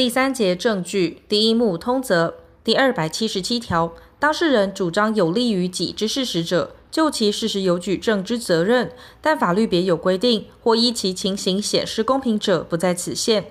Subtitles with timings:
[0.00, 8.90] 第三节证据第一目通则第二百七十七条，当事人主张有利于己之事实者，就其事实有举证之责任，
[9.20, 13.44] 但法律别有规定或依其情形显示公平者，不在此限。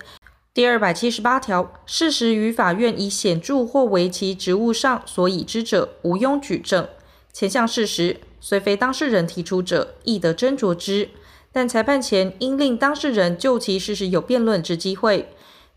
[0.51, 6.87] 第二百七十八条，事实于法院以显著或为其职务上所已知者，无庸举证。
[7.31, 11.09] 前项事实虽非当事人提出者，亦得斟酌之，
[11.51, 15.29] 但裁判前应令当事人就其事实有辩论之机会。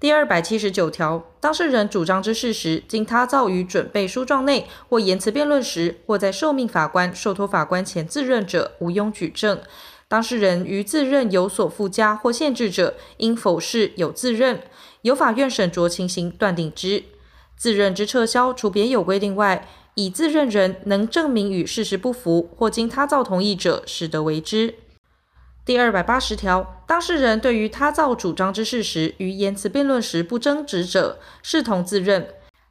[0.03, 9.61] 第二百七十九条，当事人主张之事实，经他造于准备书状内，或言辞辩论时，或在受命法官、受托法官前自认者，无庸举证。
[10.09, 14.63] 当事人于自认有所附加或限制者，应否是有自认，
[15.03, 17.05] 由法院审酌情形断定之。
[17.57, 24.75] 自认之撤销，除别有规定外，以自认人能证明与事实不符，或经他造同意者，始得为之。
[25.65, 32.23] 第二百八十条，当事人对于他造主张之事实，于言辞辩论时不争执者，视同自认；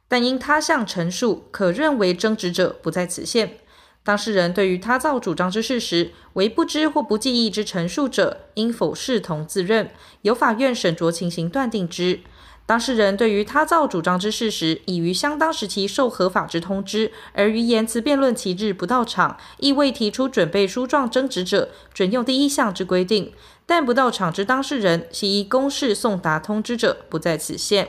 [0.08, 3.56] 但因他项陈述可认为争执者，不在此限。
[4.04, 9.90] 当事人对于他造主张之事实为不知或不记忆之陈述者，应否视同自认，
[10.20, 12.20] 由法院审酌情形断定之。
[12.64, 23.32] 当事人对于他造主张之事实，已于相当时期受合法之通知，而于言辞辩论期日不到场，亦未提出准备书状争执者，准用第一项之规定；
[23.66, 27.88] 但不到场之当事人，系依公示送达通知者，不在此限。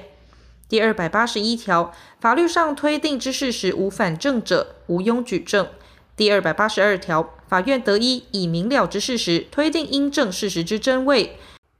[0.67, 5.67] 第二百八十一条，法律上推定之事实无反证者，无庸举证。
[6.17, 11.37] 第二百八十二条，法院得依已明了之事实，推定应证事实之真伪。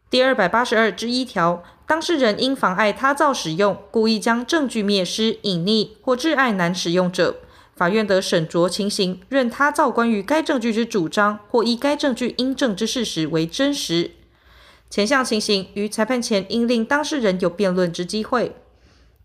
[0.09, 1.64] 第二百八十二之一条。
[1.86, 7.36] 当事人因妨碍他造使用，故意将证据灭失、隐匿或致碍难使用者，
[7.76, 14.11] 法院得审酌情形，认他造关于该证据之主张或依该证据应证之事实为真实。
[14.89, 18.56] 前项情形于裁判前应令当事人有辩论之机会。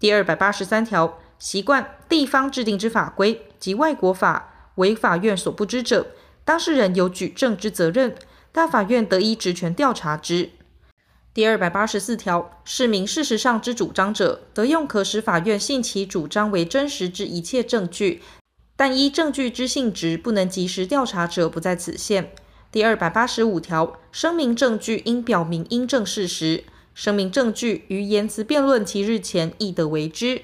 [0.00, 6.08] 第二百八十三条，习惯地方制定之法规及外国法为法院所不知者，
[6.44, 8.14] 当事人有举证之责任，
[8.50, 10.50] 大法院得依职权调查之。
[11.34, 18.22] 第二百八十四条，市民事实上之主张者，得用可使法院信其主张为真实之一切证据，
[18.76, 22.32] 但依证据之性质不能及时调查者，不在此限。
[22.72, 30.42] 第二百八十五条，声明证据应表明应证事实，声明证据于言辞辩论其日前亦得为之。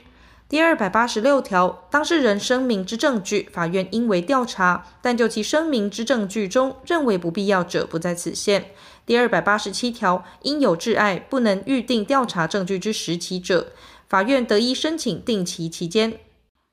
[0.54, 8.66] 第二百八十六条，当事人声明之证据，法院应为调查，但就其声明之证据中认为不必要者，不在此限。
[9.04, 13.72] 第二百八十七条，因有挚爱不能预定调查证据之时期者，
[14.06, 16.20] 法院得以申请定期期间，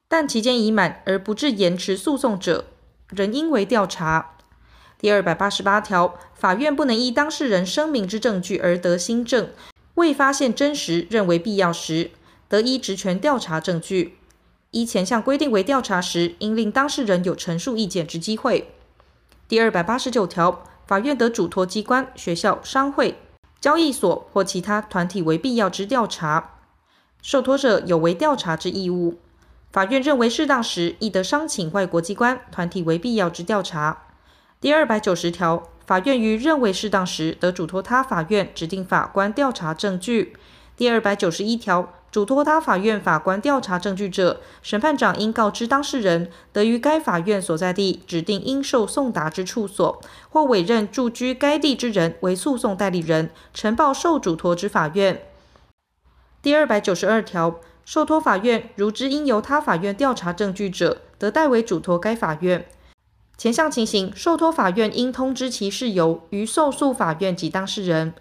[0.08, 2.66] 但期间已满而不致延迟诉讼者，
[3.09, 4.36] 仍应为调查。
[5.00, 9.50] 第二百八十八条，法院不能依当事人声明之证据而得新证，
[9.96, 12.12] 未发现真实认为必要时，
[12.51, 14.17] 得依职权调查证据。
[14.72, 18.75] 依前项规定为调查时，应令当事人有陈述意见之机会。
[19.47, 20.63] 第二百八十九条。
[20.88, 23.17] 法院得嘱托机关、学校、商会、
[23.62, 26.56] 交易所或其他团体为必要之调查，
[27.22, 29.18] 受托者有为调查之义务。
[29.72, 34.03] 法院认为适当时，亦得商请外国机关、团体为必要之调查。
[34.59, 40.35] 第二百九十条，法院于认为适当时，得嘱托他法院指定法官调查证据。
[40.75, 41.94] 第二百九十一条。
[42.11, 55.21] 嘱托他法院法官调查证据者，审判长应告知当事人，得于该法院所在地指定应受送达之处所，或委任驻居该地之人为诉讼代理人，呈报受嘱托之法院。
[56.41, 62.66] 第二百九十二条，受托法院如知应由他法院调查证据者，得代为嘱托该法院。
[63.38, 68.13] 前项情形，受托法院应通知其事由于受诉法院及当事人。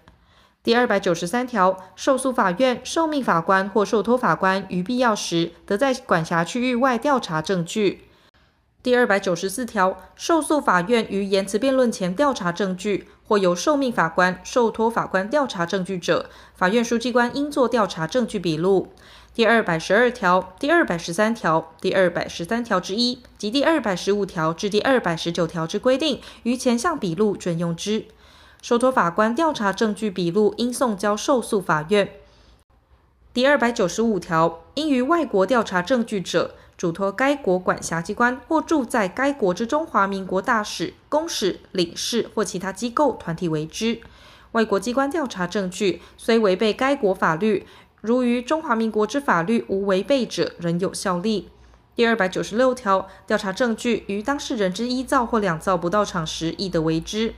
[0.63, 8.03] 第二百九十三条，受诉法院、受命法官或受托法官于必要时，得在管辖区域外调查证据。
[8.83, 18.93] 第二百九十四条，受诉法院于言辞辩论前调查证据，或由受命法官、受托法官调查证据者，法院书记官应作调查证据笔录。
[19.33, 28.05] 第二百十二条、第二百十三条、第二百十三条之一及第二百十五条至第二百十九条之规定，于前项笔录准用之。
[28.61, 32.11] 受托法官调查证据笔录应送交受诉法院。
[33.33, 43.99] 第二百九十五条，应于外国调查证据者，嘱托该国管辖机关或驻在该国之中华民国大使、公使、领事或其他机构团体为之。
[44.51, 47.65] 外国机关调查证据虽违背该国法律，
[48.01, 51.49] 如于中华民国之法律无违背者，仍有效力。
[51.95, 57.33] 第二百九十六条，调查证据于当事人之一造或两造不到场时，亦得为之。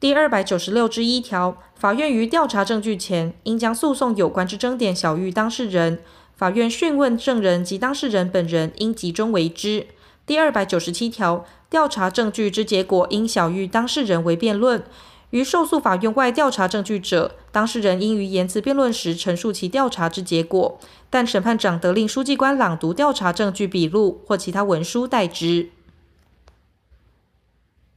[0.00, 5.98] 第二百九十六之一条，法院于调查证据前，应将诉讼有关之争点晓諭当事人。
[6.34, 9.86] 法院讯问证人及当事人本人，应集中为之。
[10.24, 14.82] 第二百九十七条，调查证据之结果，应晓諭当事人为辩论。
[15.28, 20.80] 于受诉法院外调查证据者，当事人应于言辞辩论时陈述其调查之结果，
[21.10, 25.68] 但审判长得令书记官朗读调查证据笔录或其他文书代之。